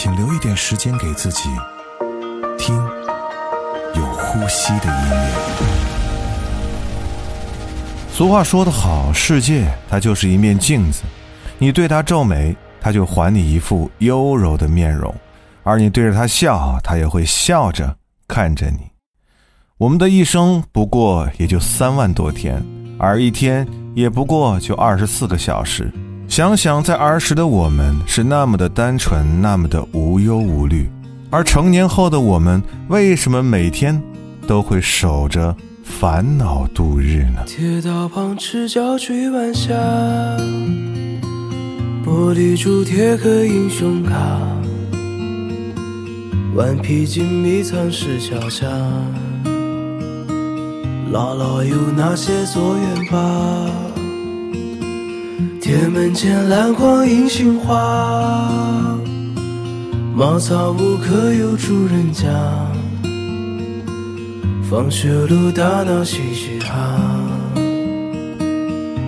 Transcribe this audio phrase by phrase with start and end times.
[0.00, 1.48] 请留一点时间给自己，
[2.56, 2.76] 听
[3.96, 5.34] 有呼吸的音乐。
[8.12, 11.02] 俗话说得好，世界它就是一面镜子，
[11.58, 15.12] 你对它皱眉，它就还你一副优柔的面容；
[15.64, 17.96] 而你对着它笑，它也会笑着
[18.28, 18.88] 看着你。
[19.78, 22.64] 我们的一生不过也就三万多天，
[23.00, 25.92] 而一天也不过就二十四个小时。
[26.28, 30.88] 想想，在儿时的我们是那么的单纯，那么的无忧无虑，
[31.30, 34.00] 而成年后的我们，为什么每天
[34.46, 37.42] 都会守着烦恼度日呢？
[37.44, 39.74] 铁道旁赤脚追晚霞，
[42.04, 44.14] 玻璃珠贴个英雄卡，
[46.54, 48.66] 顽皮筋迷藏石桥下，
[51.10, 53.87] 姥姥有那些作业吧。
[55.68, 58.88] 铁门前篮筐银杏花，
[60.14, 62.26] 茅草屋可有住人家？
[64.62, 66.98] 放学路打闹嘻嘻哈，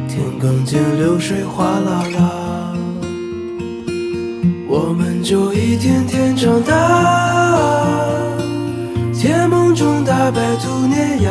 [0.06, 2.74] 田埂间流水哗啦啦，
[4.68, 7.96] 我们就一天天长大，
[9.14, 11.30] 甜梦中打败兔年牙。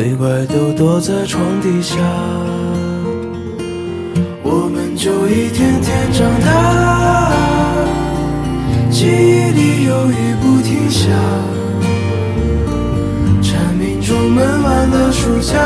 [0.00, 1.94] 鬼怪都躲在床底下，
[4.42, 7.30] 我们就一天天长大，
[8.90, 11.04] 记忆里有雨不停下，
[13.42, 15.58] 蝉鸣中闷完的暑假，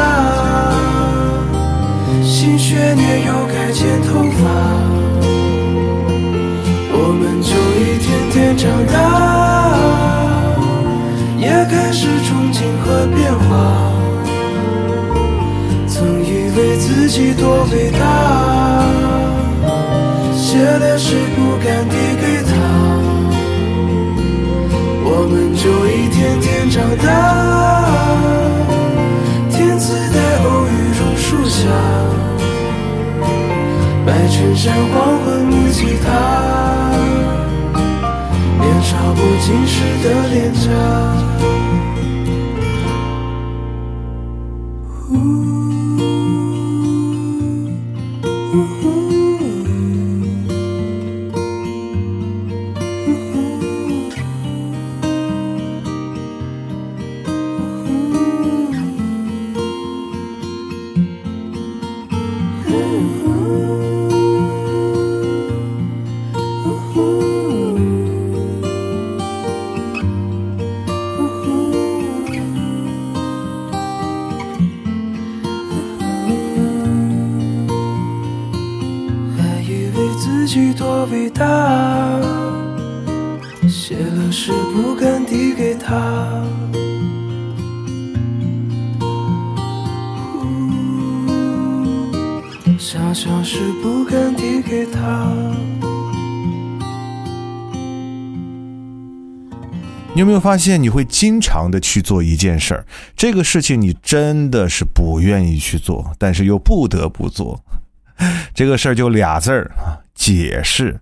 [34.64, 36.08] 白衬衫黄昏木吉他，
[38.58, 41.23] 年少不经事的脸颊。
[81.06, 82.20] 伟大，
[83.68, 86.42] 写了诗不敢递给他，
[92.78, 95.30] 小小事不敢递给他。
[100.14, 102.86] 你有没有发现，你会经常的去做一件事儿？
[103.16, 107.60] 这个事情你真的是不愿意去做，但是又不得不做。
[108.54, 111.00] 这个事儿就俩字儿啊，解释。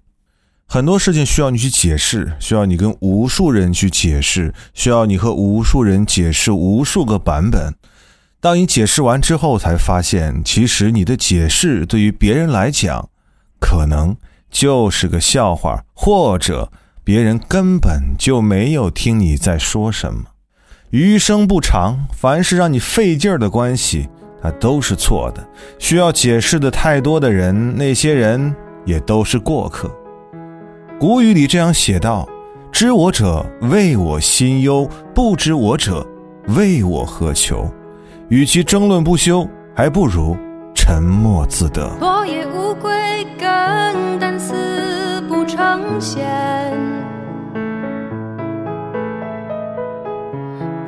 [0.66, 7.74] 很多事情需要你去解释，需要你跟无数人去解释，需要你和无数人解释无数个版本。
[8.40, 13.08] 当你解释完之后，才发现，其实你的解释对于别人来讲，
[13.60, 14.16] 可能
[14.50, 16.72] 就是个笑话，或者。
[17.04, 20.22] 别人根本就没有听你在说什么。
[20.90, 24.08] 余生不长，凡是让你费劲儿的关系，
[24.40, 25.44] 它都是错的。
[25.80, 28.54] 需要解释的太多的人，那些人
[28.84, 29.90] 也都是过客。
[30.98, 32.28] 古语里这样写道
[32.70, 36.06] ：“知我者谓我心忧，不知我者
[36.56, 37.68] 谓我何求。”
[38.28, 40.36] 与其争论不休，还不如
[40.74, 41.90] 沉默自得。
[42.00, 43.48] 落叶无归根，
[44.18, 46.72] 但思不成线。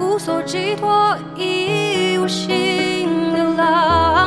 [0.00, 4.23] 无所寄托，已无心流浪。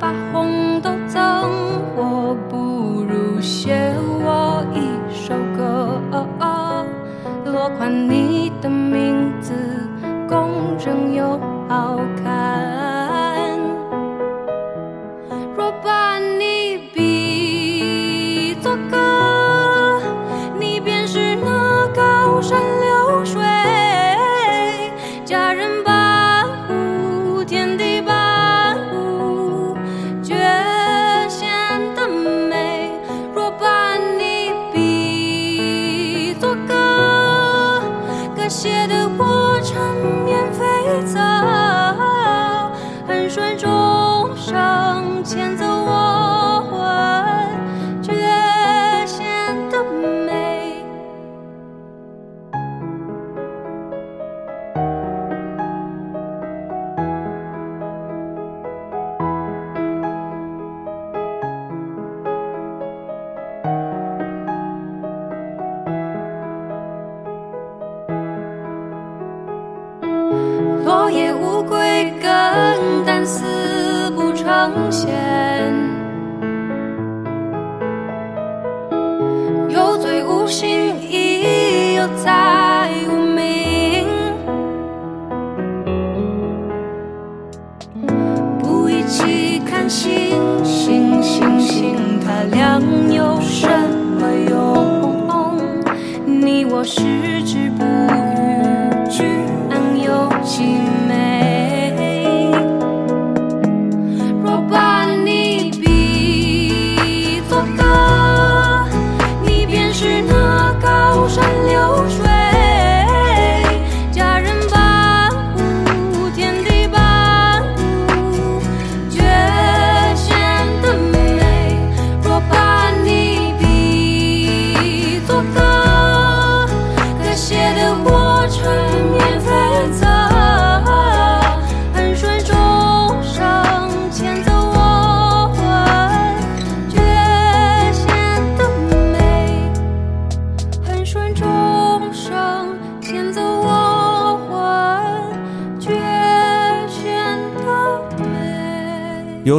[0.00, 1.20] 把红豆赠
[1.94, 3.94] 我，不如写
[4.24, 4.80] 我一
[5.14, 6.00] 首歌，
[7.44, 9.52] 落款你的名字，
[10.26, 10.48] 工
[10.78, 11.38] 整又
[11.68, 12.89] 好看。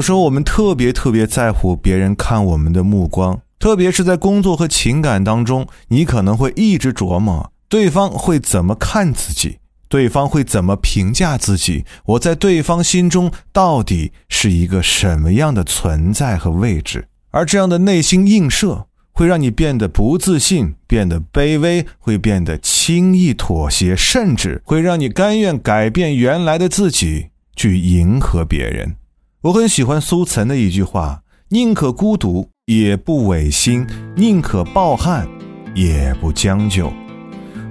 [0.01, 17.05] 有时候我们特别特别在乎别人看我们的目光，特别是在工作和情感当中，你可能会一直琢磨对方会怎么看自己，对方会怎么评价自己，我在对方心中到底是一个什么样的存在和位置？
[17.29, 28.95] 而这样的内心映射会让你变得不自信，变得卑微，会变得轻易妥协，甚至会让你甘愿改变原来的自己去迎合别人。
[29.43, 31.19] 我很喜欢苏岑的一句话
[31.49, 33.83] ：“宁可孤独，也不违心；
[34.15, 35.27] 宁可抱憾，
[35.73, 36.93] 也不将就。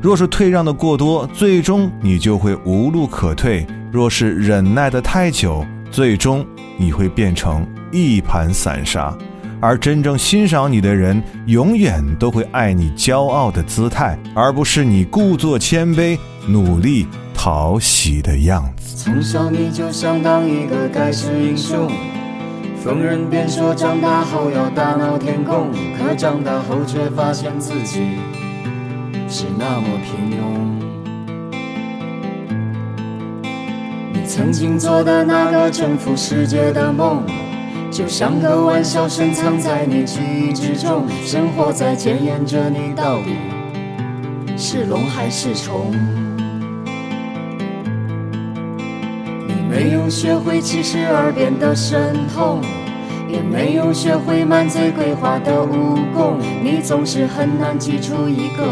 [0.02, 6.44] 若是退让的过多，最终你就会无路可退；若是忍耐的太久，最终
[6.76, 9.16] 你会变成一盘散沙。
[9.60, 17.06] 而真正欣赏你的人，永远都会爱你骄傲的姿态，而不是你故作谦卑、努力
[17.42, 21.90] 讨喜的样子。”从小你就想当一个盖世英雄，
[22.84, 28.18] 逢人便说长大后要大闹天宫，可长大后却发现自己
[29.26, 30.42] 是那么平庸。
[34.12, 37.22] 你曾经做的那个征服世界的梦，
[37.90, 41.06] 就像个玩笑深藏在你记忆之中。
[41.24, 43.30] 生活在检验着你到底
[44.58, 45.96] 是龙还是虫。
[49.82, 52.60] 没有学会七十二变的神通，
[53.26, 58.62] 也没有学会满嘴鬼话的武功，你总是很难挤出一个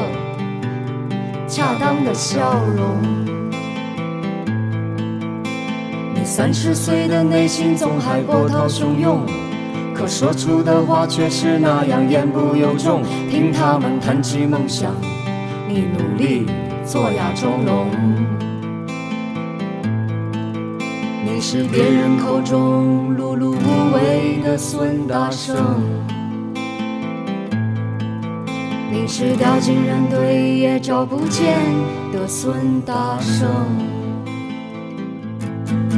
[1.46, 3.00] 恰当的笑容。
[6.14, 9.22] 你三十岁的内心总还波涛汹涌，
[9.94, 13.02] 可说出的话却是那样言不由衷。
[13.30, 14.92] 听他们谈起梦想，
[15.66, 16.44] 你努力
[16.84, 18.17] 做哑钟聋。
[21.38, 25.54] 你是别人口中碌碌无为的孙大圣，
[28.90, 31.56] 你是掉进人堆也找不见
[32.12, 33.48] 的孙大圣。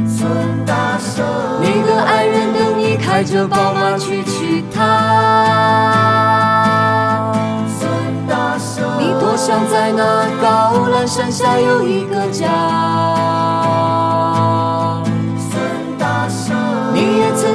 [0.07, 0.29] 孙
[0.63, 1.25] 大圣
[1.59, 4.83] 你的爱人等你开着宝马去娶她。
[7.79, 7.89] 孙
[8.27, 12.45] 大圣你多想在那高栏山下有一个家。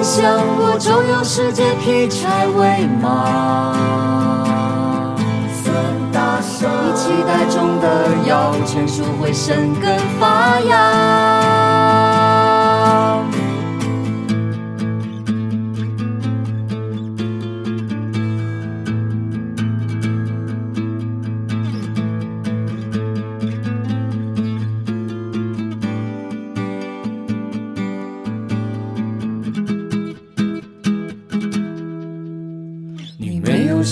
[0.07, 4.37] 想过周游世界劈柴喂马。
[6.39, 11.66] 你期待中的摇钱树会生根发芽。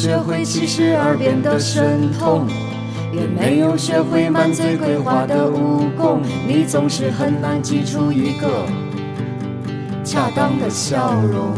[0.04, 2.46] 学会七十二变的神通，
[3.10, 6.20] 也没有学会满嘴鬼话的武功。
[6.46, 8.66] 你总是很难挤出一个
[10.04, 11.54] 恰当的笑容。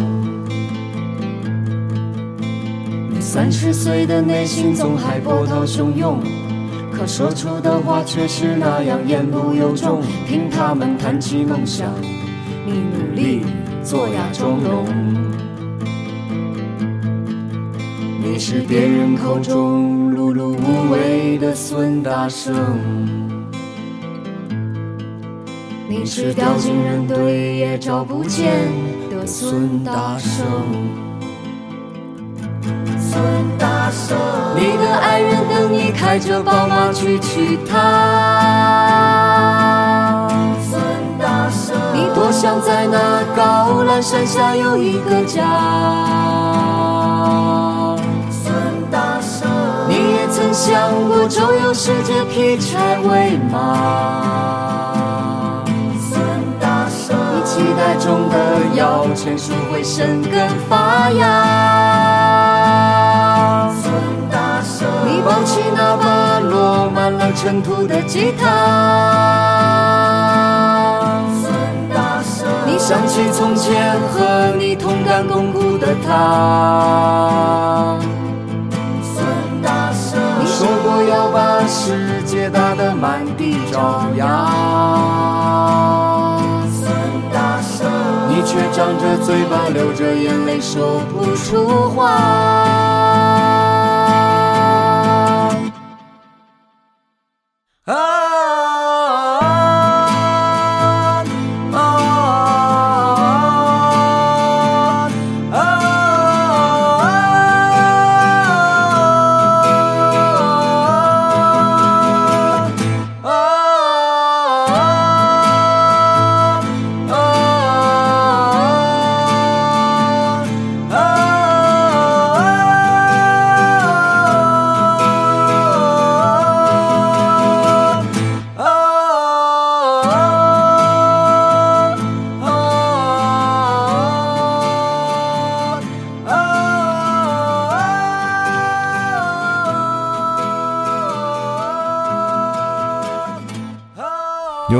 [3.11, 6.21] 你三十岁的内心总还波涛汹涌，
[6.93, 10.01] 可说出的话却是那样言不由衷。
[10.25, 11.93] 听他们谈起梦想，
[12.65, 13.45] 你努力
[13.83, 15.36] 做哑钟聋。
[18.37, 22.55] 你是别人口中碌碌无为的孙大圣，
[25.89, 28.53] 你是掉进人堆也找不见
[29.09, 30.45] 的孙大圣。
[32.99, 33.19] 孙
[33.57, 34.19] 大圣，
[34.55, 37.79] 你的爱人等你开着宝马去娶她。
[40.61, 40.79] 孙
[41.19, 45.43] 大圣，你多想在那高栏山下有一个家。
[52.57, 53.63] 界劈柴为马，
[55.67, 55.99] 你
[57.45, 58.37] 期待中的
[58.75, 61.25] 摇钱树会生根发芽。
[63.83, 63.93] 孙
[64.31, 68.49] 大圣你抱起那把落满了尘土的吉他，
[72.67, 77.99] 你想起从前和你同甘共苦的他。
[80.39, 82.16] 你说过要把世
[82.47, 84.25] 界打得满地找牙，
[88.29, 92.07] 你却张着嘴巴流着眼泪说不出话。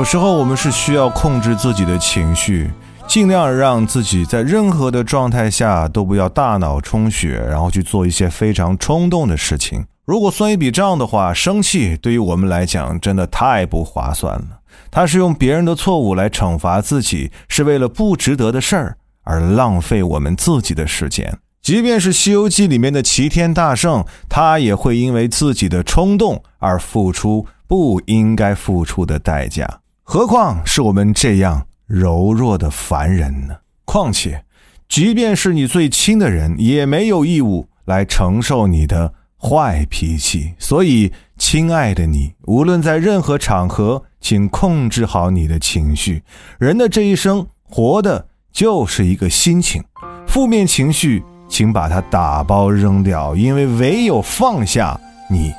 [0.09, 2.71] 时候我们是需要控制自己的情绪，
[3.05, 9.85] 尽量让自己在任何的状态下都不要大脑充血，然后去做一些非常冲动的事情。
[10.05, 14.61] 如果算一笔账的话，生气对于我们来讲真的太不划算了。
[14.89, 21.37] 他是用别人的错误来惩罚自己，是为了不值得的事儿而浪费我们自己的时间。
[21.61, 29.67] 即便是《西游记》里面的齐天大圣，他也会因为自己的冲动而付出不应该付出的代价。
[30.09, 33.57] 何况是我们这样柔弱的凡人呢？
[33.83, 34.41] 况且，
[34.87, 40.53] 即便是你最亲的人，也没有义务来承受你的坏脾气。
[40.57, 46.23] 所以，亲爱的你，无论在任何场合，请控制好你的情绪。
[46.57, 49.83] 人的这一生，活的就是一个心情，
[50.25, 54.97] 负面情绪，请把它打包扔掉，因为唯有放下，
[55.29, 55.53] 你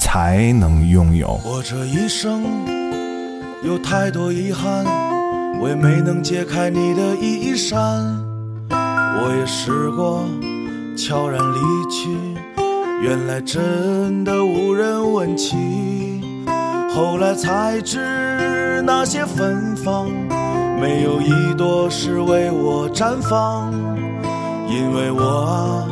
[0.00, 1.40] 才能拥有。
[1.44, 2.42] 我这一生
[3.62, 4.84] 有太多遗憾，
[5.60, 7.78] 我也没能解开你的衣衫。
[8.70, 10.24] 我也试过
[10.96, 12.10] 悄然离去，
[13.00, 16.20] 原来真的无人问起。
[16.92, 20.10] 后来才知那些芬芳，
[20.80, 23.72] 没有一朵是为我绽放。
[24.68, 25.86] 因为我啊，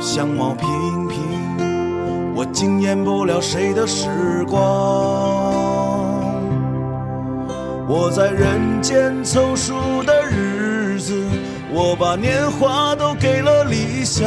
[0.00, 0.68] 相貌平
[1.06, 4.08] 平，我惊艳不了谁的时
[4.48, 5.63] 光。
[7.86, 11.22] 我在人间凑数的日子，
[11.70, 14.24] 我把年华都给了理想。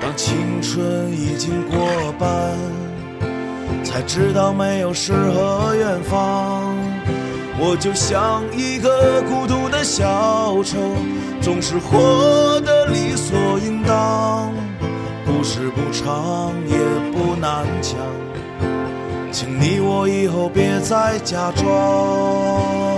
[0.00, 2.56] 当青春已经过半，
[3.84, 6.74] 才知道没有诗和远方。
[7.58, 10.78] 我就像一个孤独的小丑，
[11.42, 14.50] 总是活得理所应当。
[15.26, 16.78] 故事不长也
[17.12, 17.94] 不难讲，
[19.40, 22.89] 请你我以后别再假装。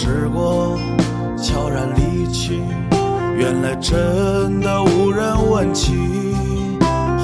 [0.00, 0.78] 时光
[1.36, 2.62] 悄然离去，
[3.36, 6.36] 原来真的无人问起。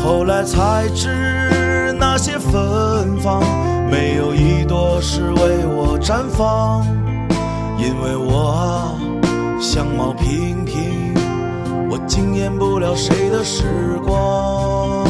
[0.03, 3.41] 后来才知那些芬芳，
[3.89, 6.85] 没有一朵是为我绽放。
[7.79, 8.99] 因为我啊，
[9.61, 11.15] 相貌平平。
[11.89, 13.63] 我惊艳不了谁的时
[14.05, 15.07] 光。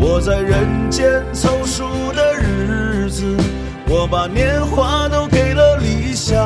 [0.00, 3.36] 我在人间凑数的日子，
[3.90, 6.38] 我把年华都给了理想。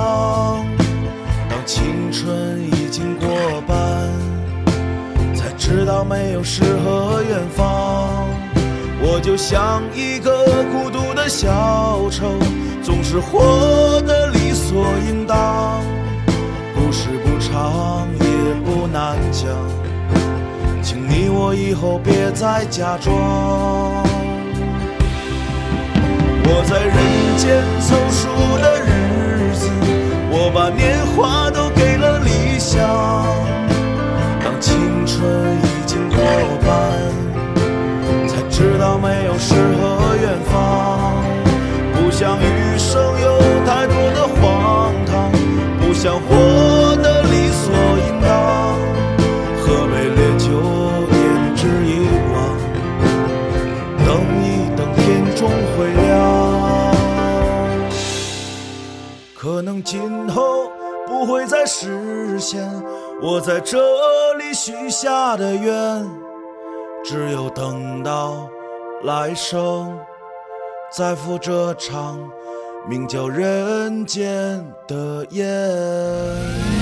[1.50, 3.28] 当青春已经过
[3.66, 3.76] 半，
[5.34, 8.26] 才知道没有诗和远方。
[9.04, 12.38] 我就像一个孤独的小丑，
[12.80, 15.82] 总是活得理所应当。
[16.76, 19.50] 故事不长也不难讲，
[20.80, 24.11] 请你我以后别再假装。
[26.44, 26.96] 我在人
[27.36, 28.28] 间凑数
[28.58, 28.88] 的日
[29.54, 29.70] 子，
[30.30, 32.80] 我把年华都给了理想。
[34.44, 35.22] 当青春
[35.56, 36.16] 已经过
[36.64, 36.68] 半，
[38.28, 40.52] 才知道没有诗和远方。
[41.94, 45.30] 不想余生有太多的荒唐，
[45.80, 47.72] 不想活得理所
[59.62, 60.72] 可能今后
[61.06, 62.68] 不会再实现
[63.22, 63.78] 我在这
[64.34, 66.04] 里许下的愿，
[67.04, 68.48] 只有等到
[69.04, 69.96] 来生。
[70.90, 72.18] 再赴这场
[72.88, 76.81] 名叫人间的宴。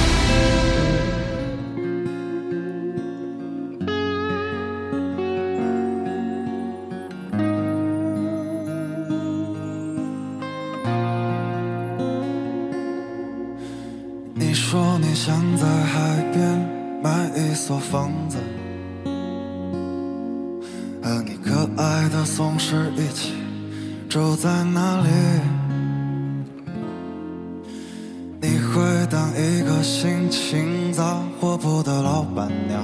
[30.31, 32.81] 情杂货铺的老板娘，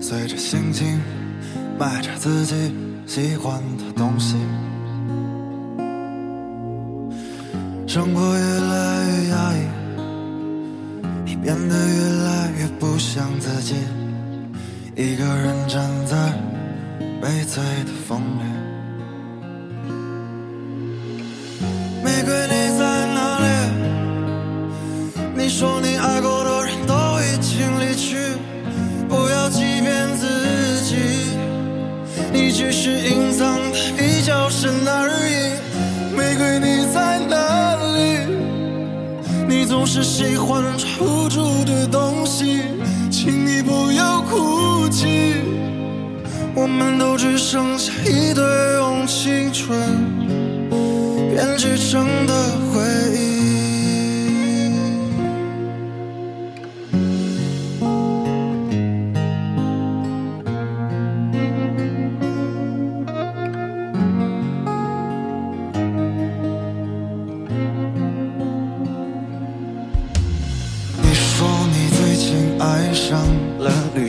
[0.00, 0.98] 随着心情
[1.78, 2.74] 买着自己
[3.06, 4.36] 喜欢的东西，
[7.86, 9.60] 生活越来越压抑，
[11.26, 13.74] 你变得越来越不像自己，
[14.96, 16.32] 一个人站在
[17.20, 18.59] 悲催的风里。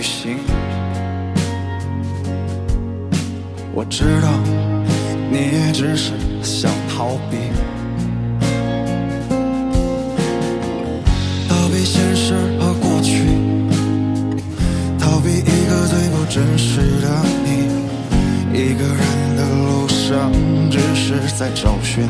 [0.01, 0.35] 旅行，
[3.71, 4.29] 我知道
[5.29, 7.37] 你也只是想逃避，
[11.47, 13.25] 逃避现实和过去，
[14.97, 17.69] 逃避一个最不真实的你。
[18.57, 20.31] 一个人的路上，
[20.71, 22.07] 只是在找寻。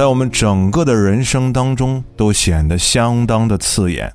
[0.00, 4.14] 在我们整个的人生当中都显得相当的刺眼。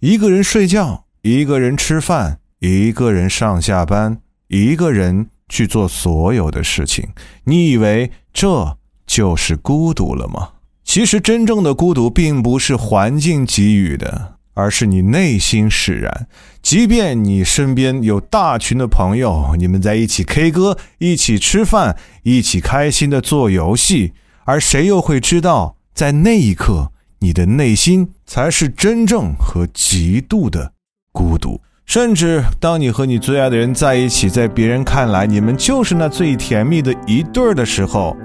[0.00, 4.16] 一个人睡觉，一个人吃饭，一个人上下班，
[4.48, 7.10] 一个人去做所有的事情。
[7.44, 10.52] 你以为这就是孤独了吗？
[10.82, 16.28] 其实，真正的孤独并不是环境给予的，而是你内心使然。
[16.62, 24.14] 即便你身边有大群的朋友，你们在一起 K 歌，一起吃饭，一起开心的做游戏。
[24.46, 30.72] 而谁又会知道，在那一刻，你的内心才是真正和极度的
[31.12, 31.60] 孤独。
[31.84, 38.16] 甚至当你和你最爱的人在一起，在别人看来你们就是那最甜蜜的一对儿的时候，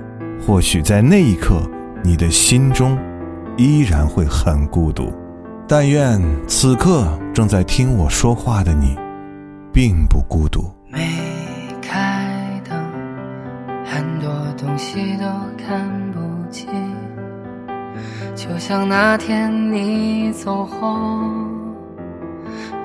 [0.46, 1.62] 或许在那一刻，
[2.04, 2.98] 你的心中
[3.58, 5.12] 依然会很孤独。
[5.68, 8.96] 但愿此刻正在听我说话的你，
[9.74, 10.72] 并不孤独。
[14.62, 15.26] 东西都
[15.58, 16.20] 看不
[16.52, 16.70] 清，
[18.36, 20.78] 就像那天你走后，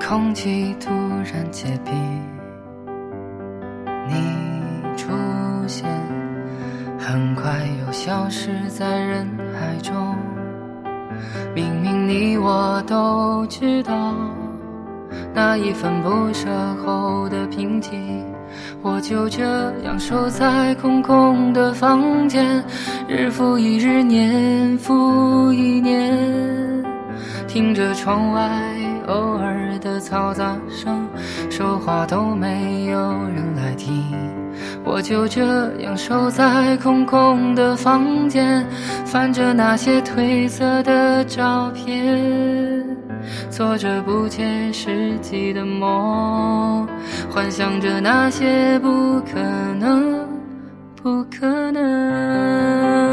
[0.01, 0.89] 空气突
[1.31, 1.93] 然结冰，
[4.07, 4.15] 你
[4.97, 5.13] 出
[5.67, 5.87] 现，
[6.97, 7.51] 很快
[7.85, 10.15] 又消失在人海中。
[11.53, 14.15] 明明你我都知道，
[15.33, 16.49] 那一份不舍
[16.83, 18.25] 后的平静，
[18.81, 19.43] 我就这
[19.83, 22.63] 样守在空空的房间，
[23.07, 26.83] 日复一日，年复一年，
[27.47, 28.49] 听着窗外
[29.07, 31.07] 偶尔的嘈杂声，
[31.49, 34.03] 说话都没有人来听。
[34.83, 38.65] 我就这样守在空空的房间，
[39.05, 42.96] 翻着那些褪色的照片，
[43.49, 46.87] 做着不切实际的梦，
[47.29, 49.39] 幻想着那些不可
[49.79, 50.27] 能，
[51.01, 53.06] 不可能。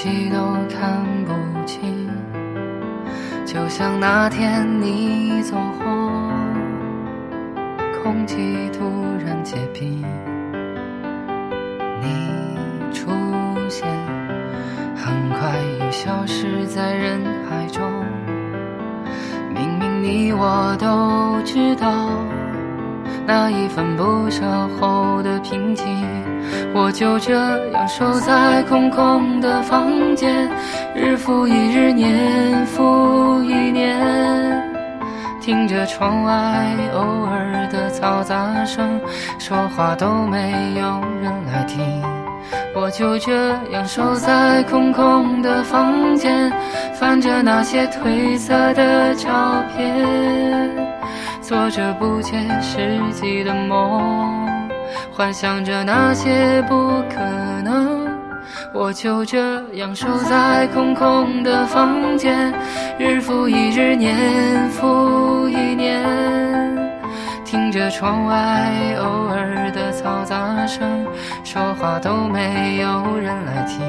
[0.00, 0.38] 多东西都
[0.74, 1.32] 看不
[1.66, 2.08] 清，
[3.44, 5.84] 就像那天你走后，
[8.02, 8.80] 空气突
[9.22, 10.02] 然结冰。
[12.00, 13.10] 你出
[13.68, 13.86] 现，
[14.96, 15.52] 很快
[15.84, 17.82] 又消失在人海中。
[19.54, 22.08] 明明你我都知道，
[23.26, 24.46] 那一份不舍
[24.78, 25.84] 后的平静，
[26.74, 27.34] 我就这
[27.70, 30.48] 样守在空空的房间，
[30.94, 33.98] 日复一日，年复一年。
[35.40, 36.32] 听着窗外
[36.94, 39.00] 偶尔的嘈杂声，
[39.38, 41.80] 说话都没有人来听。
[42.74, 43.32] 我就这
[43.72, 46.52] 样守在空空的房间，
[46.94, 49.28] 翻着那些褪色的照
[49.76, 50.70] 片，
[51.40, 54.39] 做着不切实际的梦，
[55.12, 57.16] 幻想着那些不可
[57.62, 58.08] 能。
[58.72, 59.38] 我就这
[59.74, 62.52] 样守在空空的房间，
[62.98, 66.02] 日复一日，年复一年，
[67.44, 71.06] 听着窗外偶尔的嘈杂声，
[71.44, 73.80] 说话都没有人来听。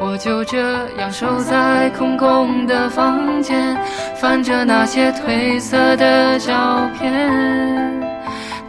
[0.00, 0.58] 我就这
[0.98, 3.76] 样守在空空的房间，
[4.16, 8.11] 翻着那些褪色的照片。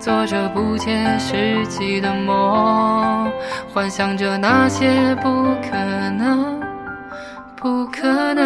[0.03, 3.31] 做着不切实际的梦，
[3.73, 5.29] 幻想着那些不
[5.61, 5.77] 可
[6.17, 6.59] 能，
[7.55, 8.43] 不可能。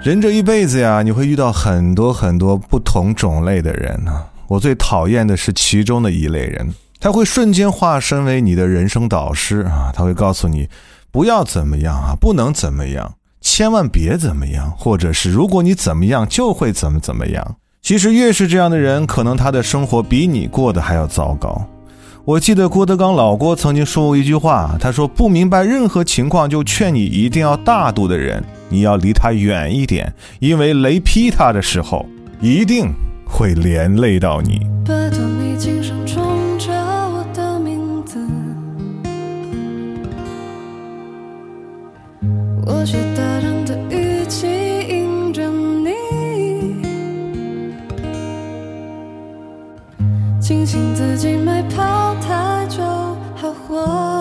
[0.00, 4.26] 人这一辈子呀，你会遇到很多很多不同种类的人呢。
[4.52, 9.90] 我最讨厌的是其中的一类人，他会瞬间化身为你的人生导师啊！
[9.94, 10.68] 他会告诉你，
[11.10, 17.56] 不要怎么样啊，不能怎么样，千万别怎么样，或者是如果你怎么样，就会怎么怎么样。
[17.80, 21.66] 其实越是这样的人，可能他的生活比你过得还要糟糕。
[22.26, 32.04] 我记得郭德纲老郭曾经说过一句话，他说：“不明白任何情况就劝你一定要大度的人，你要离他远一点，因为雷劈他的时候，
[32.38, 32.92] 一定。”
[33.32, 34.60] 会连累到你。
[34.84, 38.18] 拜托你轻声冲着我的名字，
[42.66, 44.46] 我学大人的语气
[44.86, 45.94] 迎着你，
[50.38, 52.82] 庆幸自己没跑太久，
[53.34, 54.11] 还活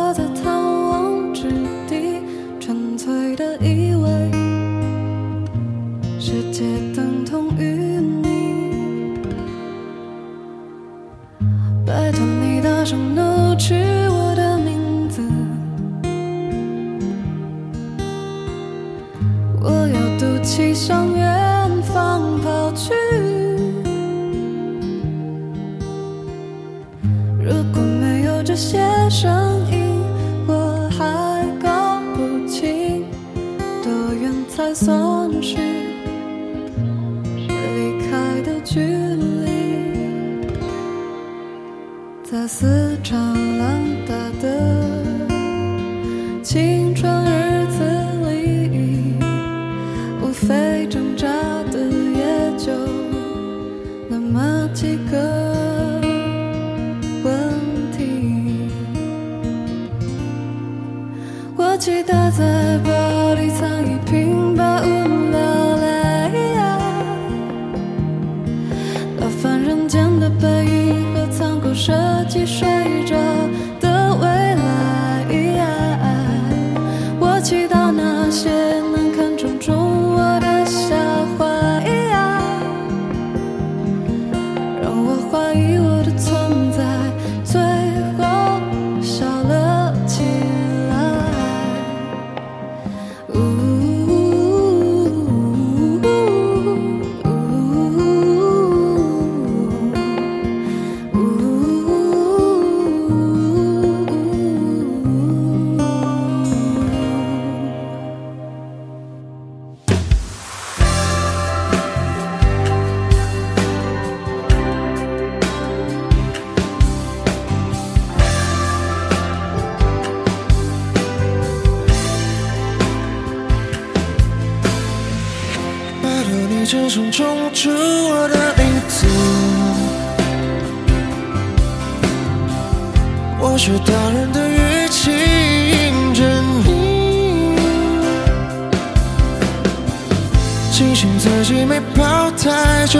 [141.51, 142.97] 幸自己没跑太久，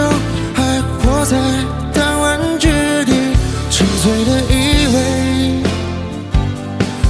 [0.54, 1.38] 还活在
[1.94, 2.68] 弹丸之
[3.06, 3.14] 地，
[3.70, 4.98] 纯粹的以为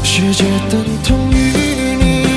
[0.04, 1.36] 世界等同于
[1.98, 2.28] 你。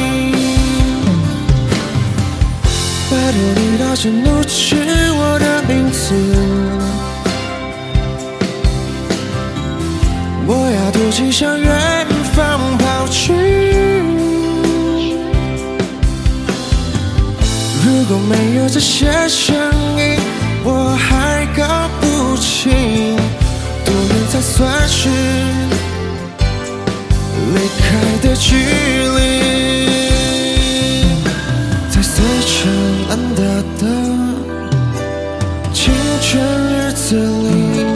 [3.10, 4.74] 拜托你大声怒斥
[5.12, 6.14] 我的名字，
[10.46, 13.73] 我要赌气向远方跑去。
[18.06, 19.56] 如果没有这些声
[19.96, 20.18] 音，
[20.62, 23.16] 我还搞不清
[23.82, 25.08] 多远才算是
[27.54, 27.88] 离开
[28.20, 28.56] 的距
[29.16, 29.18] 离。
[31.88, 32.52] 在碎成
[33.08, 33.40] 安达
[33.80, 33.82] 的
[35.72, 35.90] 青
[36.20, 36.28] 春
[36.68, 37.86] 日子里，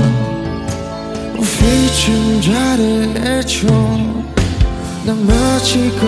[1.37, 1.57] 无非
[1.93, 3.69] 挣扎的也就
[5.05, 6.03] 那么几个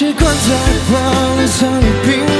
[0.00, 0.56] 习惯在
[0.88, 2.39] 荒里藏一平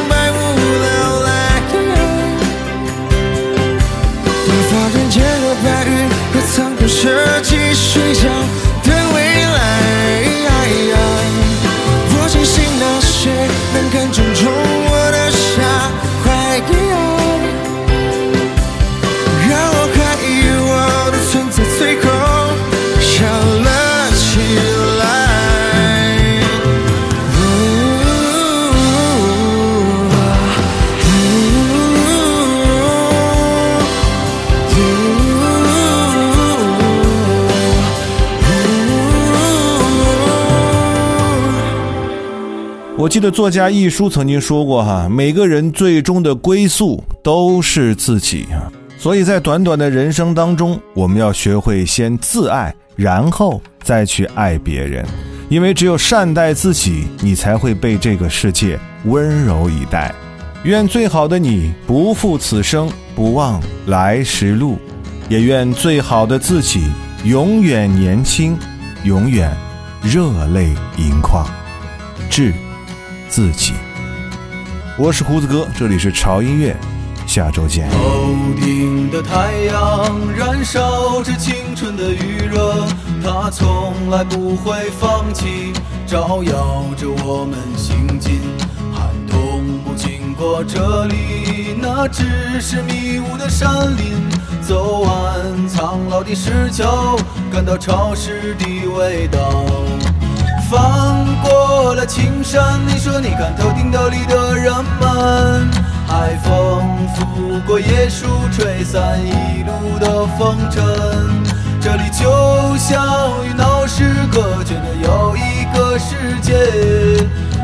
[43.11, 55.05] 记得作家一书曾经说过哈，每个人最终的归宿都是自己啊，所以在短短的人生当中，我们要学会先自爱，然后再去爱别人，
[55.49, 60.15] 因为只有善待自己，你才会被这个世界温柔以待。
[60.63, 64.79] 愿最好的你不负此生，不忘来时路，
[65.29, 66.85] 也愿最好的自己
[67.25, 68.57] 永远年轻，
[69.03, 69.53] 永远
[70.01, 71.45] 热泪盈眶。
[72.31, 72.53] 致
[73.31, 73.75] 自己。
[74.99, 76.77] 我是胡子哥，这里是潮音乐，
[77.27, 77.89] 下周见。
[77.91, 82.85] 头顶的太阳燃烧着青春的余热，
[83.23, 85.73] 它从来不会放弃，
[86.07, 88.41] 照耀着我们行进。
[88.93, 94.29] 寒冬不经过这里，那只是迷雾的山林。
[94.61, 97.17] 走完苍老的石桥，
[97.51, 99.65] 感到潮湿的味道。
[100.71, 101.27] 放
[101.81, 105.67] 过了青山，你说你看头顶斗笠的人们，
[106.07, 110.85] 海风拂过椰树，吹散一路的风尘。
[111.81, 113.03] 这里就像
[113.47, 116.53] 与闹市隔绝的又一个世界，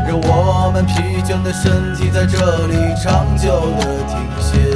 [0.09, 4.76] 让我们疲倦的身体在这里长久的停歇。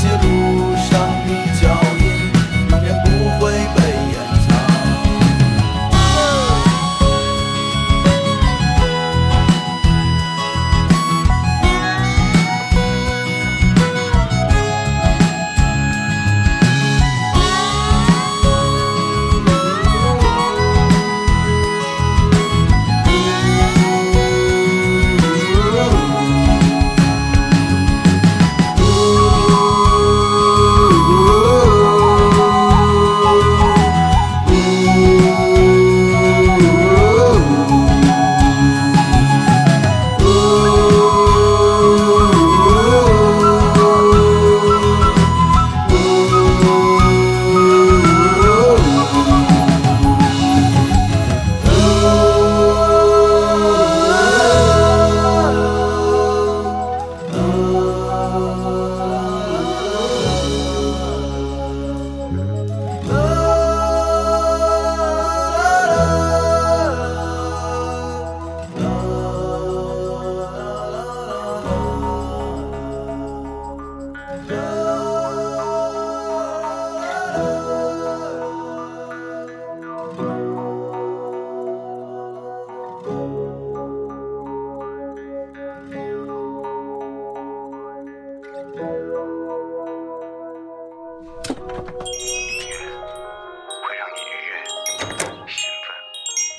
[0.00, 0.47] 那些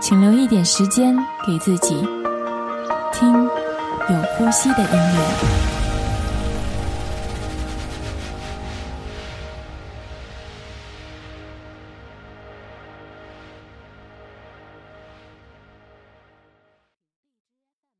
[0.00, 1.94] 请留一点时间给自己，
[3.12, 5.77] 听有呼吸的音乐。